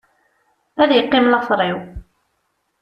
[0.81, 1.79] Ad yeqqim later-iw.